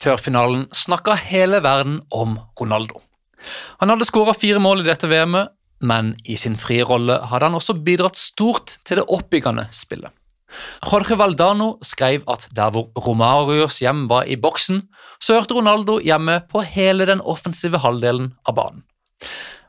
Før 0.00 0.20
finalen 0.20 0.66
snakka 0.72 1.16
hele 1.28 1.60
verden 1.64 1.98
om 2.12 2.38
Ronaldo. 2.60 3.00
Han 3.80 3.92
hadde 3.92 4.08
skåra 4.08 4.32
fire 4.36 4.60
mål 4.60 4.84
i 4.84 4.88
dette 4.88 5.08
VM-et, 5.08 5.52
men 5.80 6.14
i 6.28 6.36
sin 6.36 6.56
frie 6.60 6.84
rolle 6.86 7.18
hadde 7.30 7.48
han 7.48 7.58
også 7.58 7.78
bidratt 7.84 8.18
stort 8.20 8.78
til 8.84 9.00
det 9.00 9.08
oppbyggende 9.08 9.66
spillet. 9.74 10.12
Jorge 10.82 11.16
Valdano 11.18 11.76
skrev 11.86 12.24
at 12.30 12.48
der 12.56 12.72
hvor 12.74 12.90
Romarios 13.06 13.78
hjem 13.82 14.08
var 14.10 14.26
i 14.26 14.36
boksen, 14.40 14.82
så 15.22 15.38
hørte 15.38 15.54
Ronaldo 15.54 16.00
hjemme 16.02 16.40
på 16.50 16.64
hele 16.66 17.06
den 17.06 17.22
offensive 17.22 17.78
halvdelen 17.84 18.32
av 18.48 18.58
banen. 18.58 18.82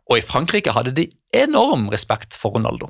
Og 0.10 0.18
i 0.18 0.26
Frankrike 0.26 0.74
hadde 0.76 0.96
de 0.98 1.08
enorm 1.34 1.88
respekt 1.94 2.36
for 2.36 2.58
Ronaldo. 2.58 2.90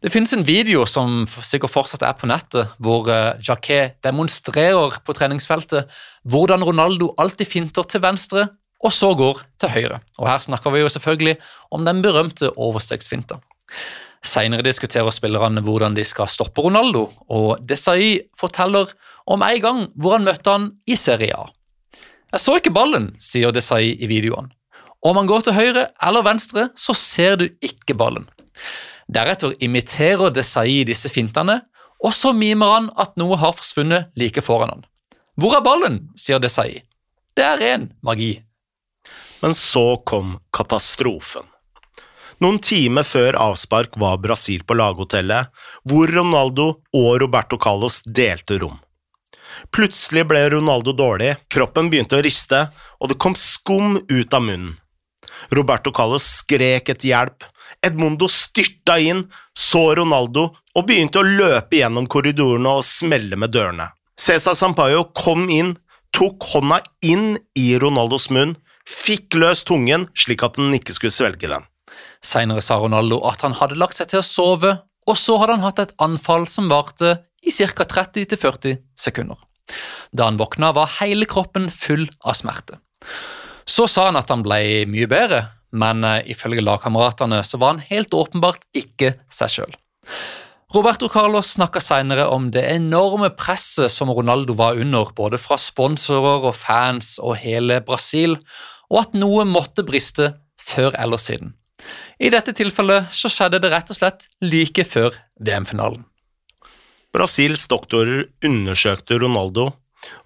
Det 0.00 0.08
finnes 0.08 0.32
en 0.32 0.46
video 0.46 0.86
som 0.88 1.26
sikkert 1.28 1.74
fortsatt 1.74 2.04
er 2.06 2.16
på 2.16 2.28
nettet, 2.30 2.72
hvor 2.80 3.04
uh, 3.10 3.36
Jacquet 3.44 3.98
demonstrerer 4.04 4.96
på 5.04 5.14
treningsfeltet 5.16 5.90
hvordan 6.24 6.64
Ronaldo 6.64 7.10
alltid 7.20 7.50
finter 7.50 7.84
til 7.84 8.02
venstre 8.02 8.46
og 8.80 8.92
så 8.94 9.12
går 9.14 9.42
til 9.60 9.72
høyre. 9.74 10.00
Og 10.18 10.28
Her 10.28 10.40
snakker 10.40 10.72
vi 10.72 10.80
jo 10.80 10.88
selvfølgelig 10.88 11.36
om 11.70 11.84
den 11.84 12.02
berømte 12.02 12.50
overstegsfinta. 12.56 13.40
Senere 14.24 14.64
diskuterer 14.64 15.10
spillerne 15.14 15.62
hvordan 15.64 15.96
de 15.96 16.04
skal 16.04 16.28
stoppe 16.28 16.60
Ronaldo, 16.60 17.08
og 17.28 17.60
Desai 17.64 18.20
forteller 18.40 18.92
om 19.26 19.42
en 19.42 19.60
gang 19.62 19.86
hvor 19.96 20.16
han 20.16 20.26
møtte 20.26 20.52
han 20.52 20.70
i 20.86 20.96
Serie 20.96 21.36
A. 21.36 21.46
Jeg 22.30 22.40
så 22.44 22.56
ikke 22.60 22.74
ballen, 22.74 23.10
sier 23.18 23.52
Desai 23.52 23.96
i 23.96 24.08
videoen. 24.10 24.52
Om 25.00 25.16
han 25.16 25.28
går 25.30 25.46
til 25.46 25.56
høyre 25.56 25.86
eller 26.04 26.26
venstre, 26.26 26.68
så 26.76 26.94
ser 26.94 27.40
du 27.40 27.48
ikke 27.64 27.96
ballen. 27.96 28.28
Deretter 29.10 29.56
imiterer 29.64 30.30
Desai 30.30 30.84
disse 30.86 31.08
fintene, 31.10 31.62
og 32.04 32.12
så 32.16 32.32
mimer 32.36 32.76
han 32.76 32.90
at 33.00 33.16
noe 33.20 33.36
har 33.40 33.56
forsvunnet 33.56 34.12
like 34.20 34.44
foran 34.44 34.72
han. 34.74 34.84
Hvor 35.40 35.56
er 35.56 35.64
ballen? 35.64 35.98
sier 36.16 36.40
Desai. 36.40 36.84
Det 37.36 37.44
er 37.44 37.60
ren 37.60 37.90
magi. 38.04 38.34
Men 39.40 39.54
så 39.54 39.96
kom 40.06 40.38
katastrofen. 40.56 41.46
Noen 42.40 42.58
timer 42.64 43.04
før 43.04 43.36
avspark 43.36 43.98
var 44.00 44.20
Brasil 44.20 44.62
på 44.64 44.76
laghotellet, 44.80 45.50
hvor 45.84 46.08
Ronaldo 46.08 46.68
og 46.96 47.10
Roberto 47.20 47.58
Carlos 47.60 48.00
delte 48.06 48.56
rom. 48.62 48.78
Plutselig 49.74 50.24
ble 50.30 50.46
Ronaldo 50.54 50.94
dårlig, 50.96 51.34
kroppen 51.52 51.90
begynte 51.92 52.16
å 52.16 52.24
riste, 52.24 52.62
og 53.00 53.12
det 53.12 53.18
kom 53.20 53.36
skum 53.36 53.98
ut 54.08 54.36
av 54.36 54.46
munnen. 54.46 54.76
Roberto 55.52 55.92
Carlos 55.92 56.24
skrek 56.40 56.92
etter 56.92 57.10
hjelp, 57.10 57.44
Edmundo 57.84 58.28
styrta 58.28 58.98
inn, 59.00 59.22
så 59.56 59.94
Ronaldo 59.96 60.50
og 60.76 60.86
begynte 60.88 61.20
å 61.20 61.26
løpe 61.26 61.78
gjennom 61.78 62.08
korridorene 62.10 62.74
og 62.80 62.84
smelle 62.84 63.38
med 63.40 63.54
dørene. 63.54 63.88
César 64.20 64.56
Sampaio 64.58 65.06
kom 65.16 65.46
inn, 65.48 65.74
tok 66.12 66.44
hånda 66.52 66.82
inn 67.06 67.38
i 67.56 67.72
Ronaldos 67.80 68.28
munn, 68.34 68.52
fikk 68.90 69.38
løs 69.38 69.62
tungen 69.68 70.08
slik 70.18 70.42
at 70.46 70.58
den 70.58 70.74
ikke 70.76 70.96
skulle 70.96 71.14
svelge 71.14 71.50
den. 71.50 71.66
Senere 72.20 72.62
sa 72.64 72.78
Ronaldo 72.80 73.20
at 73.28 73.44
han 73.46 73.56
hadde 73.56 73.78
lagt 73.80 73.96
seg 73.96 74.10
til 74.10 74.20
å 74.20 74.26
sove, 74.26 74.74
og 75.08 75.16
så 75.16 75.38
hadde 75.40 75.56
han 75.56 75.64
hatt 75.64 75.80
et 75.82 75.94
anfall 76.02 76.46
som 76.50 76.68
varte 76.70 77.16
i 77.46 77.52
ca. 77.54 77.86
30-40 77.86 78.82
sekunder. 78.98 79.38
Da 80.12 80.26
han 80.28 80.40
våkna, 80.40 80.72
var 80.76 80.90
hele 80.98 81.28
kroppen 81.30 81.70
full 81.72 82.08
av 82.26 82.36
smerte. 82.36 82.80
Så 83.64 83.86
sa 83.88 84.08
han 84.08 84.18
at 84.18 84.30
han 84.32 84.42
ble 84.44 84.84
mye 84.90 85.08
bedre, 85.10 85.44
men 85.70 86.02
uh, 86.04 86.18
ifølge 86.26 86.64
lagkameratene 86.64 87.40
var 87.54 87.76
han 87.76 87.84
helt 87.86 88.14
åpenbart 88.16 88.66
ikke 88.76 89.14
seg 89.32 89.54
sjøl. 89.54 89.76
Roberto 90.70 91.08
Carlos 91.10 91.48
snakka 91.56 91.80
senere 91.82 92.28
om 92.30 92.50
det 92.54 92.62
enorme 92.70 93.32
presset 93.34 93.90
som 93.90 94.10
Ronaldo 94.14 94.54
var 94.58 94.78
under, 94.78 95.08
både 95.16 95.38
fra 95.42 95.58
sponsorer 95.58 96.46
og 96.46 96.54
fans 96.54 97.16
og 97.18 97.40
hele 97.42 97.80
Brasil, 97.82 98.36
og 98.90 99.04
at 99.04 99.16
noe 99.18 99.46
måtte 99.48 99.86
briste 99.86 100.34
før 100.60 100.94
eller 100.98 101.20
siden. 101.22 101.54
I 102.20 102.28
dette 102.32 102.52
tilfellet 102.52 103.08
så 103.16 103.30
skjedde 103.32 103.62
det 103.62 103.70
rett 103.72 103.90
og 103.92 103.96
slett 103.96 104.26
like 104.44 104.84
før 104.84 105.16
VM-finalen. 105.40 106.04
Brasils 107.14 107.64
doktorer 107.70 108.28
undersøkte 108.46 109.18
Ronaldo, 109.18 109.70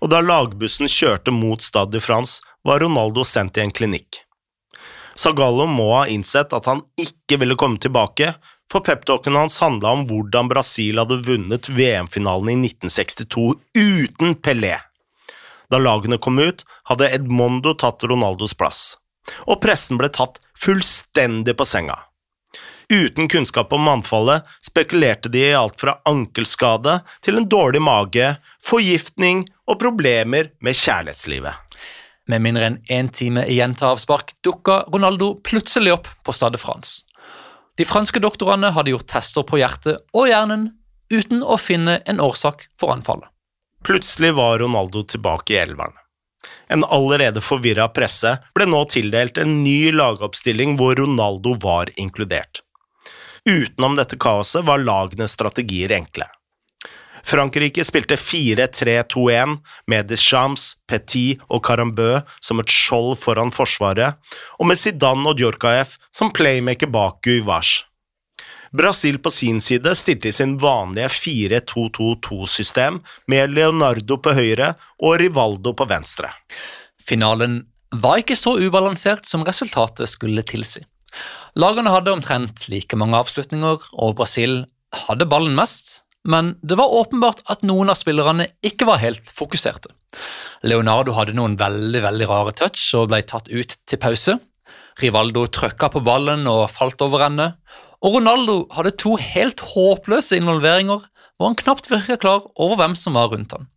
og 0.02 0.10
da 0.10 0.20
lagbussen 0.20 0.90
kjørte 0.90 1.32
mot 1.32 1.62
Stade 1.62 1.96
de 1.96 2.02
France, 2.02 2.42
var 2.64 2.82
Ronaldo 2.82 3.24
sendt 3.24 3.58
i 3.58 3.64
en 3.64 3.72
klinikk. 3.72 4.20
Zagallo 5.16 5.66
må 5.70 5.92
ha 5.94 6.04
innsett 6.10 6.52
at 6.56 6.66
han 6.66 6.82
ikke 7.00 7.38
ville 7.40 7.56
komme 7.58 7.80
tilbake, 7.80 8.34
for 8.70 8.82
peptalken 8.84 9.36
hans 9.38 9.60
handla 9.62 9.92
om 9.94 10.02
hvordan 10.08 10.48
Brasil 10.50 10.98
hadde 10.98 11.20
vunnet 11.26 11.68
VM-finalen 11.70 12.50
i 12.50 12.72
1962 12.72 13.44
uten 13.78 14.34
Pelé. 14.42 14.74
Da 15.70 15.80
lagene 15.80 16.18
kom 16.18 16.38
ut, 16.38 16.64
hadde 16.90 17.10
Edmondo 17.16 17.74
tatt 17.78 18.04
Ronaldos 18.04 18.56
plass, 18.58 18.96
og 19.48 19.62
pressen 19.64 20.00
ble 20.00 20.10
tatt 20.12 20.40
fullstendig 20.58 21.56
på 21.56 21.66
senga. 21.68 21.98
Uten 22.92 23.28
kunnskap 23.28 23.72
om 23.72 23.88
anfallet 23.88 24.44
spekulerte 24.60 25.30
de 25.32 25.40
i 25.40 25.54
alt 25.56 25.80
fra 25.80 25.96
ankelskade 26.04 26.98
til 27.24 27.40
en 27.40 27.48
dårlig 27.48 27.80
mage, 27.82 28.34
forgiftning 28.60 29.46
og 29.64 29.80
problemer 29.80 30.52
med 30.60 30.76
kjærlighetslivet. 30.76 31.54
Med 32.28 32.40
mindre 32.44 32.68
enn 32.68 32.78
én 32.92 33.10
time 33.12 33.44
igjen 33.48 33.74
til 33.76 33.90
avspark 33.90 34.32
dukka 34.44 34.84
Ronaldo 34.92 35.34
plutselig 35.44 35.92
opp 35.96 36.08
på 36.24 36.32
Stade 36.32 36.60
France. 36.60 37.02
De 37.76 37.84
franske 37.88 38.20
doktorene 38.22 38.70
hadde 38.72 38.92
gjort 38.92 39.10
tester 39.10 39.44
på 39.48 39.58
hjertet 39.60 40.00
og 40.14 40.28
hjernen 40.30 40.70
uten 41.12 41.42
å 41.42 41.58
finne 41.60 41.98
en 42.08 42.22
årsak 42.22 42.68
for 42.80 42.94
anfallet. 42.94 43.28
Plutselig 43.84 44.34
var 44.34 44.58
Ronaldo 44.58 45.02
tilbake 45.02 45.54
i 45.54 45.56
elveren. 45.56 45.92
En 46.68 46.84
allerede 46.84 47.40
forvirra 47.44 47.88
presse 47.92 48.30
ble 48.56 48.66
nå 48.68 48.84
tildelt 48.92 49.38
en 49.40 49.58
ny 49.64 49.92
lagoppstilling 49.92 50.78
hvor 50.80 50.96
Ronaldo 50.96 51.54
var 51.60 51.92
inkludert. 52.00 52.62
Utenom 53.44 53.98
dette 53.98 54.16
kaoset 54.16 54.64
var 54.64 54.80
lagenes 54.80 55.36
strategier 55.36 55.92
enkle. 55.92 56.24
Frankrike 57.24 57.84
spilte 57.84 58.16
4-3-2-1 58.20 59.56
med 59.88 60.08
Deschamps, 60.08 60.74
Petit 60.88 61.40
og 61.48 61.64
Carambeu 61.64 62.20
som 62.40 62.60
et 62.60 62.72
skjold 62.72 63.16
foran 63.20 63.52
forsvaret, 63.52 64.20
og 64.60 64.68
med 64.68 64.80
Zidane 64.80 65.28
og 65.28 65.40
Djorkaeff 65.40 65.96
som 66.12 66.32
playmaker 66.32 66.92
bak 66.92 67.22
Guivage. 67.24 67.84
Brasil 68.74 69.20
på 69.22 69.30
sin 69.30 69.60
side 69.62 69.92
stilte 69.94 70.28
i 70.28 70.34
sin 70.34 70.56
vanlige 70.58 71.08
4-2-2-2-system 71.14 72.98
med 73.30 73.54
Leonardo 73.54 74.18
på 74.18 74.34
høyre 74.34 74.72
og 74.98 75.20
Rivaldo 75.22 75.74
på 75.78 75.86
venstre. 75.86 76.32
Finalen 76.98 77.60
var 77.94 78.18
ikke 78.18 78.36
så 78.38 78.56
ubalansert 78.58 79.28
som 79.30 79.44
resultatet 79.46 80.10
skulle 80.10 80.42
tilsi. 80.42 80.82
Lagene 81.54 81.92
hadde 81.94 82.10
omtrent 82.10 82.64
like 82.72 82.98
mange 82.98 83.14
avslutninger, 83.20 83.78
og 83.94 84.16
Brasil 84.18 84.64
hadde 85.04 85.28
ballen 85.30 85.54
mest, 85.54 86.00
men 86.26 86.56
det 86.66 86.78
var 86.80 86.90
åpenbart 86.98 87.44
at 87.52 87.62
noen 87.62 87.92
av 87.92 88.00
spillerne 88.00 88.48
ikke 88.64 88.88
var 88.88 88.98
helt 89.04 89.30
fokuserte. 89.38 89.92
Leonardo 90.66 91.14
hadde 91.14 91.36
noen 91.36 91.54
veldig 91.60 92.02
veldig 92.02 92.28
rare 92.30 92.54
touch 92.58 92.82
og 92.98 93.12
ble 93.12 93.22
tatt 93.22 93.50
ut 93.52 93.76
til 93.86 94.02
pause. 94.02 94.36
Rivaldo 95.02 95.46
trøkka 95.50 95.90
på 95.90 96.02
ballen 96.06 96.46
og 96.50 96.68
falt 96.72 97.02
over 97.04 97.26
ende. 97.26 97.52
Og 98.02 98.18
Ronaldo 98.18 98.64
hadde 98.74 98.94
to 99.00 99.14
helt 99.20 99.62
håpløse 99.74 100.38
involveringer 100.40 101.04
hvor 101.34 101.50
han 101.50 101.58
knapt 101.58 101.90
virka 101.90 102.16
klar 102.20 102.46
over 102.54 102.78
hvem 102.80 102.96
som 102.98 103.18
var 103.18 103.32
rundt 103.32 103.54
han. 103.56 103.68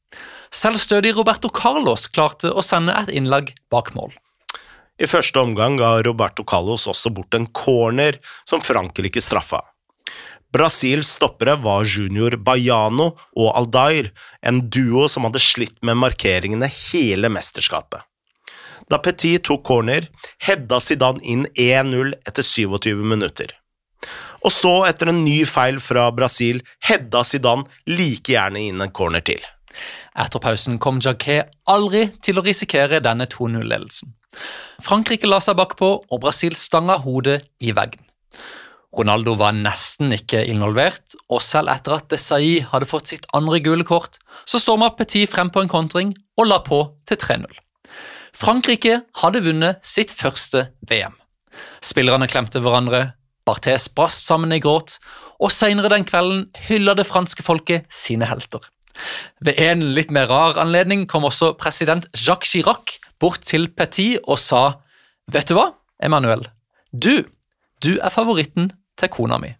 Selv 0.53 0.79
stødig 0.79 1.15
Roberto 1.17 1.49
Carlos 1.53 2.07
klarte 2.07 2.51
å 2.53 2.63
sende 2.63 2.95
et 2.95 3.11
innlegg 3.11 3.53
bak 3.73 3.93
mål. 3.97 4.13
I 4.97 5.05
første 5.09 5.41
omgang 5.43 5.75
ga 5.77 5.97
Roberto 6.05 6.45
Carlos 6.47 6.87
også 6.89 7.11
bort 7.13 7.35
en 7.37 7.45
corner 7.53 8.17
som 8.47 8.63
Frankrike 8.63 9.21
straffa. 9.21 9.61
Brasils 10.53 11.11
stoppere 11.17 11.57
var 11.61 11.85
junior 11.85 12.37
Baiano 12.39 13.11
og 13.35 13.49
Aldair, 13.59 14.13
en 14.41 14.63
duo 14.71 15.05
som 15.11 15.27
hadde 15.27 15.43
slitt 15.43 15.75
med 15.85 15.99
markeringene 15.99 16.69
hele 16.71 17.29
mesterskapet. 17.29 17.99
Da 18.87 19.01
Petit 19.03 19.43
tok 19.43 19.65
corner, 19.67 20.07
hedda 20.47 20.79
Zidane 20.79 21.19
inn 21.27 21.43
1-0 21.59 22.15
etter 22.23 22.45
27 22.47 23.03
minutter. 23.03 23.51
Og 24.47 24.53
så, 24.53 24.71
etter 24.87 25.11
en 25.11 25.25
ny 25.25 25.41
feil 25.49 25.81
fra 25.83 26.05
Brasil, 26.15 26.61
hedda 26.87 27.23
Zidane 27.27 27.67
like 27.91 28.31
gjerne 28.31 28.61
inn 28.69 28.83
en 28.83 28.93
corner 28.95 29.25
til. 29.27 29.41
Etter 30.17 30.41
pausen 30.41 30.77
kom 30.81 31.01
Jacquet 31.03 31.51
aldri 31.69 32.05
til 32.23 32.39
å 32.39 32.45
risikere 32.45 33.01
denne 33.03 33.27
2-0-ledelsen. 33.29 34.13
Frankrike 34.85 35.27
la 35.27 35.41
seg 35.43 35.57
bakpå, 35.59 35.89
og 35.99 36.21
Brasil 36.23 36.55
stanga 36.55 36.95
hodet 37.03 37.41
i 37.59 37.73
veggen. 37.75 38.05
Ronaldo 38.97 39.35
var 39.37 39.53
nesten 39.53 40.15
ikke 40.15 40.45
involvert, 40.47 41.17
og 41.27 41.43
selv 41.43 41.73
etter 41.73 41.97
at 41.97 42.07
Desai 42.13 42.63
hadde 42.71 42.87
fått 42.89 43.11
sitt 43.11 43.27
andre 43.37 43.59
gule 43.61 43.85
kort, 43.85 44.15
så 44.47 44.61
storma 44.63 44.93
Petit 44.95 45.29
frem 45.29 45.51
på 45.53 45.61
en 45.65 45.71
kontring 45.71 46.15
og 46.39 46.47
la 46.47 46.61
på 46.63 46.79
til 47.09 47.19
3-0. 47.19 47.51
Frankrike 48.37 49.01
hadde 49.19 49.43
vunnet 49.43 49.83
sitt 49.85 50.13
første 50.15 50.69
VM. 50.87 51.19
Spillerne 51.83 52.29
klemte 52.31 52.61
hverandre, 52.63 53.17
Barthes 53.47 53.87
brast 53.95 54.25
sammen 54.27 54.51
i 54.51 54.59
gråt, 54.63 54.97
og 55.39 55.53
senere 55.53 55.91
den 55.93 56.05
kvelden 56.07 56.47
hylla 56.67 56.95
det 56.97 57.07
franske 57.07 57.45
folket 57.45 57.87
sine 57.93 58.27
helter. 58.27 58.65
Ved 59.39 59.59
en 59.61 59.83
litt 59.95 60.11
mer 60.13 60.29
rar 60.31 60.59
anledning 60.61 61.05
kom 61.09 61.27
også 61.27 61.53
president 61.61 62.07
Jacques 62.17 62.51
Chirac 62.51 62.97
bort 63.21 63.45
til 63.45 63.69
Petit 63.69 64.17
og 64.25 64.41
sa 64.41 64.81
Vet 65.31 65.49
du 65.49 65.57
hva, 65.57 65.69
Emmanuel? 66.03 66.45
Du, 66.91 67.25
du 67.83 67.97
er 67.97 68.13
favoritten 68.13 68.71
til 68.97 69.11
kona 69.11 69.39
mi. 69.41 69.51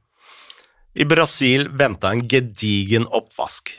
I 0.98 1.06
Brasil 1.06 1.68
venta 1.78 2.14
en 2.14 2.24
gedigen 2.30 3.06
oppvask. 3.14 3.74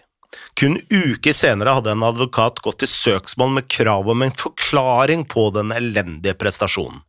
Kun 0.58 0.76
uker 0.92 1.34
senere 1.34 1.74
hadde 1.78 1.94
en 1.96 2.04
advokat 2.06 2.60
gått 2.62 2.82
til 2.82 2.90
søksmål 2.92 3.56
med 3.56 3.68
krav 3.72 4.10
om 4.12 4.22
en 4.22 4.34
forklaring 4.36 5.24
på 5.30 5.48
den 5.56 5.72
elendige 5.74 6.36
prestasjonen. 6.38 7.00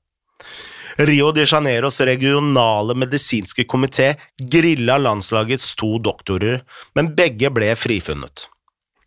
Rio 1.00 1.32
de 1.32 1.46
Janeiros 1.46 2.00
regionale 2.00 2.96
medisinske 2.96 3.64
komité 3.64 4.16
grilla 4.52 4.98
landslagets 4.98 5.76
to 5.76 5.96
doktorer, 6.04 6.60
men 6.94 7.14
begge 7.16 7.48
ble 7.56 7.70
frifunnet. 7.80 8.50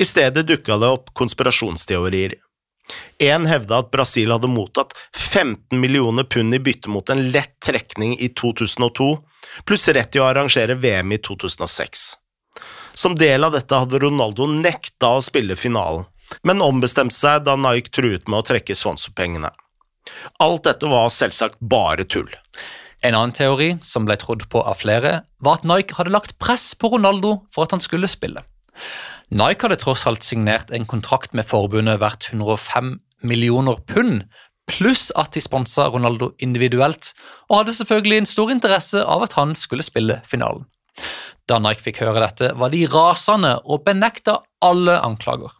I 0.00 0.06
stedet 0.08 0.46
dukka 0.48 0.78
det 0.80 0.88
opp 0.88 1.10
konspirasjonsteorier. 1.12 2.38
En 3.20 3.44
hevda 3.46 3.82
at 3.84 3.90
Brasil 3.92 4.32
hadde 4.32 4.48
mottatt 4.48 4.96
15 5.12 5.76
millioner 5.80 6.24
pund 6.24 6.56
i 6.56 6.60
bytte 6.64 6.88
mot 6.88 7.12
en 7.12 7.20
lett 7.30 7.58
trekning 7.60 8.16
i 8.16 8.30
2002, 8.40 9.10
pluss 9.68 9.84
rett 9.92 10.14
til 10.14 10.24
å 10.24 10.30
arrangere 10.30 10.78
VM 10.80 11.12
i 11.12 11.18
2006. 11.20 12.06
Som 12.94 13.18
del 13.20 13.44
av 13.44 13.52
dette 13.52 13.82
hadde 13.84 14.00
Ronaldo 14.00 14.48
nekta 14.48 15.12
å 15.18 15.20
spille 15.20 15.60
finalen, 15.60 16.08
men 16.40 16.64
ombestemte 16.64 17.18
seg 17.18 17.44
da 17.44 17.58
Nike 17.60 17.92
truet 17.92 18.32
med 18.32 18.40
å 18.40 18.48
trekke 18.48 18.78
sponsorpengene. 18.80 19.52
Alt 20.42 20.66
dette 20.66 20.88
var 20.90 21.12
selvsagt 21.12 21.60
bare 21.60 22.04
tull. 22.04 22.30
En 23.02 23.16
annen 23.18 23.34
teori, 23.34 23.72
som 23.82 24.06
ble 24.06 24.16
trodd 24.20 24.44
på 24.50 24.62
av 24.62 24.78
flere, 24.82 25.22
var 25.42 25.58
at 25.58 25.66
Nike 25.66 25.96
hadde 25.98 26.14
lagt 26.14 26.36
press 26.42 26.70
på 26.78 26.92
Ronaldo 26.94 27.40
for 27.54 27.66
at 27.66 27.74
han 27.74 27.82
skulle 27.82 28.10
spille. 28.10 28.44
Nike 29.32 29.66
hadde 29.66 29.80
tross 29.82 30.04
alt 30.06 30.22
signert 30.26 30.70
en 30.70 30.86
kontrakt 30.86 31.34
med 31.34 31.48
forbundet 31.48 32.00
verdt 32.02 32.30
105 32.30 32.94
millioner 33.26 33.80
pund, 33.88 34.26
pluss 34.70 35.10
at 35.18 35.34
de 35.34 35.42
sponsa 35.42 35.88
Ronaldo 35.90 36.30
individuelt, 36.42 37.10
og 37.50 37.62
hadde 37.62 37.74
selvfølgelig 37.78 38.22
en 38.22 38.30
stor 38.30 38.52
interesse 38.54 39.02
av 39.02 39.26
at 39.26 39.34
han 39.38 39.56
skulle 39.58 39.86
spille 39.86 40.20
finalen. 40.28 40.66
Da 41.50 41.58
Nike 41.58 41.82
fikk 41.88 42.02
høre 42.04 42.22
dette, 42.22 42.52
var 42.54 42.70
de 42.70 42.84
rasende 42.92 43.56
og 43.64 43.82
benekta 43.86 44.38
alle 44.62 44.98
anklager. 45.02 45.50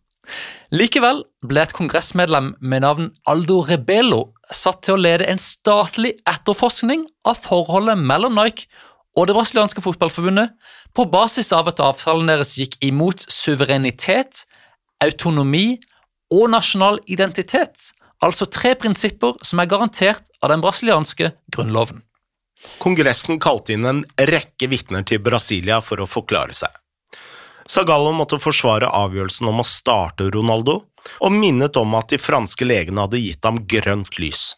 Likevel 0.73 1.25
ble 1.45 1.65
et 1.65 1.75
kongressmedlem 1.77 2.55
med 2.61 2.85
navn 2.85 3.11
Aldo 3.29 3.61
Rebelo 3.69 4.23
satt 4.53 4.85
til 4.87 4.97
å 4.97 5.03
lede 5.03 5.27
en 5.29 5.41
statlig 5.41 6.15
etterforskning 6.29 7.05
av 7.29 7.41
forholdet 7.43 8.01
mellom 8.01 8.39
Nike 8.39 8.69
og 9.19 9.29
det 9.29 9.37
brasilianske 9.37 9.83
fotballforbundet 9.85 10.55
på 10.97 11.07
basis 11.13 11.53
av 11.57 11.69
at 11.73 11.83
avtalen 11.85 12.31
deres 12.31 12.55
gikk 12.57 12.79
imot 12.85 13.25
suverenitet, 13.29 14.47
autonomi 15.05 15.81
og 16.33 16.49
nasjonal 16.53 17.01
identitet, 17.13 17.91
altså 18.25 18.49
tre 18.49 18.73
prinsipper 18.79 19.37
som 19.45 19.61
er 19.61 19.69
garantert 19.69 20.33
av 20.41 20.53
den 20.53 20.65
brasilianske 20.65 21.33
grunnloven. 21.53 22.01
Kongressen 22.81 23.41
kalte 23.43 23.75
inn 23.75 23.89
en 23.89 24.05
rekke 24.31 24.69
vitner 24.71 25.05
til 25.05 25.21
Brasilia 25.25 25.81
for 25.85 26.01
å 26.01 26.09
forklare 26.09 26.55
seg. 26.57 26.71
Zagallo 27.69 28.13
måtte 28.17 28.41
forsvare 28.43 28.89
avgjørelsen 28.91 29.49
om 29.49 29.63
å 29.63 29.67
starte 29.67 30.31
Ronaldo, 30.35 30.83
og 31.21 31.35
minnet 31.35 31.77
om 31.79 31.95
at 31.99 32.13
de 32.13 32.19
franske 32.19 32.67
legene 32.67 33.05
hadde 33.05 33.21
gitt 33.23 33.45
ham 33.47 33.63
grønt 33.67 34.19
lys. 34.23 34.53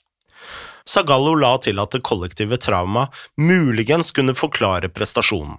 Zagallo 0.84 1.34
la 1.40 1.54
til 1.64 1.80
at 1.80 1.94
det 1.96 2.04
kollektive 2.04 2.58
trauma 2.60 3.06
muligens 3.40 4.12
kunne 4.12 4.36
forklare 4.36 4.90
prestasjonen. 4.92 5.56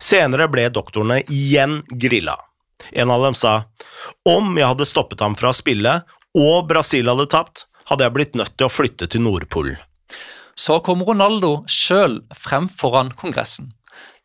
Senere 0.00 0.46
ble 0.48 0.70
doktorene 0.72 1.20
igjen 1.28 1.82
grilla. 1.90 2.38
En 2.96 3.12
av 3.12 3.26
dem 3.26 3.36
sa 3.36 3.66
om 4.24 4.54
jeg 4.56 4.64
hadde 4.64 4.88
stoppet 4.88 5.20
ham 5.20 5.36
fra 5.36 5.52
å 5.52 5.56
spille 5.56 5.98
og 6.38 6.70
Brasil 6.70 7.10
hadde 7.10 7.28
tapt, 7.28 7.66
hadde 7.90 8.06
jeg 8.06 8.14
blitt 8.16 8.38
nødt 8.38 8.56
til 8.56 8.68
å 8.68 8.72
flytte 8.72 9.10
til 9.10 9.24
Nordpolen. 9.26 9.76
Så 10.56 10.78
kom 10.84 11.02
Ronaldo 11.04 11.62
sjøl 11.68 12.20
frem 12.36 12.68
foran 12.68 13.12
Kongressen. 13.16 13.72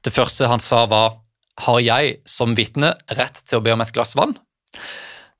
Det 0.03 0.13
første 0.13 0.47
han 0.47 0.63
sa 0.63 0.83
var 0.89 1.15
har 1.61 1.79
jeg 1.83 2.17
som 2.27 2.55
vitne 2.57 2.93
rett 3.15 3.39
til 3.45 3.59
å 3.59 3.63
be 3.65 3.73
om 3.75 3.83
et 3.83 3.93
glass 3.95 4.15
vann? 4.19 4.35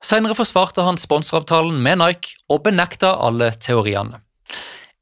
Senere 0.04 0.36
forsvarte 0.38 0.84
han 0.86 1.00
sponsoravtalen 1.00 1.76
med 1.82 2.00
Nike 2.00 2.36
og 2.52 2.62
benekta 2.66 3.16
alle 3.26 3.50
teoriene. 3.60 4.20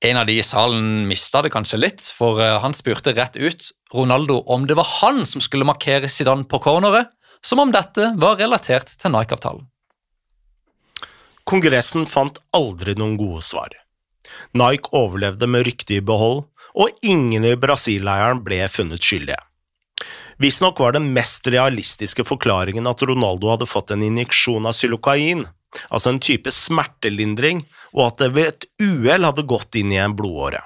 En 0.04 0.18
av 0.20 0.26
de 0.28 0.36
i 0.36 0.44
salen 0.44 1.06
mista 1.08 1.40
det 1.44 1.52
kanskje 1.54 1.80
litt, 1.80 2.02
for 2.12 2.40
eh, 2.42 2.58
han 2.60 2.74
spurte 2.76 3.14
rett 3.16 3.38
ut 3.40 3.70
Ronaldo 3.94 4.42
om 4.52 4.66
det 4.68 4.76
var 4.76 4.88
han 5.00 5.22
som 5.28 5.40
skulle 5.44 5.64
markere 5.64 6.10
Zidane 6.12 6.44
på 6.50 6.60
corneret, 6.60 7.08
som 7.44 7.60
om 7.62 7.72
dette 7.72 8.10
var 8.20 8.36
relatert 8.40 8.90
til 9.00 9.14
Nike-avtalen. 9.14 9.64
Kongressen 11.48 12.06
fant 12.08 12.40
aldri 12.56 12.94
noen 12.96 13.18
gode 13.20 13.42
svar. 13.44 13.72
Nike 14.56 14.92
overlevde 14.96 15.48
med 15.48 15.66
ryktet 15.68 15.98
i 15.98 16.04
behold, 16.04 16.46
og 16.74 17.04
ingen 17.06 17.44
i 17.44 17.56
Brasil-leiren 17.60 18.40
ble 18.44 18.64
funnet 18.72 19.04
skyldige. 19.04 19.40
Visstnok 20.38 20.80
var 20.80 20.92
den 20.96 21.12
mest 21.14 21.46
realistiske 21.46 22.24
forklaringen 22.26 22.86
at 22.90 23.02
Ronaldo 23.02 23.52
hadde 23.52 23.68
fått 23.70 23.94
en 23.94 24.02
injeksjon 24.02 24.66
av 24.66 24.76
xylokain, 24.76 25.46
altså 25.88 26.12
en 26.12 26.20
type 26.22 26.50
smertelindring, 26.50 27.64
og 27.94 28.06
at 28.08 28.22
det 28.22 28.30
ved 28.34 28.50
et 28.52 28.68
uhell 28.82 29.26
hadde 29.26 29.46
gått 29.48 29.78
inn 29.78 29.92
i 29.94 30.00
en 30.02 30.16
blodåre. 30.16 30.62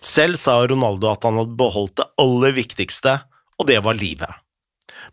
Selv 0.00 0.40
sa 0.40 0.60
Ronaldo 0.66 1.10
at 1.10 1.24
han 1.28 1.38
hadde 1.38 1.58
beholdt 1.58 1.98
det 2.00 2.08
aller 2.20 2.54
viktigste, 2.56 3.18
og 3.60 3.68
det 3.68 3.80
var 3.84 3.98
livet. 3.98 4.32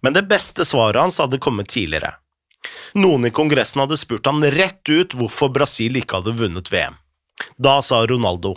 Men 0.01 0.15
det 0.15 0.27
beste 0.29 0.65
svaret 0.65 1.01
hans 1.01 1.19
hadde 1.21 1.41
kommet 1.43 1.69
tidligere. 1.73 2.15
Noen 2.97 3.27
i 3.27 3.33
Kongressen 3.33 3.83
hadde 3.83 3.99
spurt 3.99 4.25
han 4.27 4.43
rett 4.53 4.89
ut 4.89 5.13
hvorfor 5.15 5.51
Brasil 5.53 5.99
ikke 5.99 6.19
hadde 6.19 6.37
vunnet 6.39 6.71
VM. 6.73 6.95
Da 7.57 7.79
sa 7.85 8.03
Ronaldo 8.07 8.55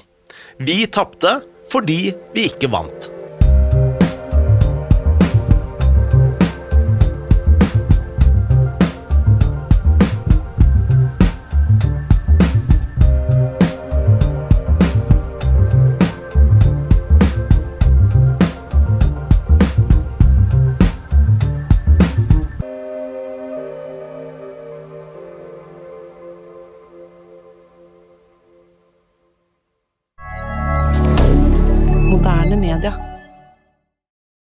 vi 0.60 0.86
tapte 0.86 1.40
fordi 1.70 2.10
vi 2.34 2.48
ikke 2.50 2.70
vant. 2.72 3.10